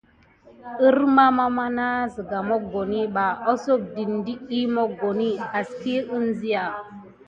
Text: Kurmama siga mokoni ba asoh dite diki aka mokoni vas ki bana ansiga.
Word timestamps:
Kurmama 0.77 1.89
siga 2.13 2.39
mokoni 2.49 3.01
ba 3.15 3.25
asoh 3.51 3.81
dite 3.93 4.17
diki 4.25 4.59
aka 4.63 4.71
mokoni 4.75 5.29
vas 5.49 5.69
ki 5.81 5.93
bana 6.07 6.13
ansiga. 6.15 6.63